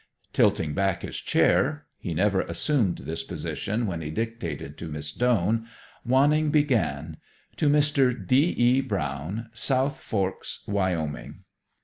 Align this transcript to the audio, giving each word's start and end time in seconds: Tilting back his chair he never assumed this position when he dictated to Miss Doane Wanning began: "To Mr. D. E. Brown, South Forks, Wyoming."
Tilting 0.33 0.73
back 0.73 1.03
his 1.03 1.17
chair 1.17 1.85
he 1.99 2.15
never 2.15 2.41
assumed 2.41 2.97
this 2.97 3.21
position 3.21 3.85
when 3.85 4.01
he 4.01 4.09
dictated 4.09 4.75
to 4.79 4.87
Miss 4.89 5.11
Doane 5.13 5.67
Wanning 6.03 6.49
began: 6.49 7.17
"To 7.57 7.69
Mr. 7.69 8.11
D. 8.27 8.35
E. 8.57 8.81
Brown, 8.81 9.51
South 9.53 9.99
Forks, 9.99 10.63
Wyoming." 10.67 11.43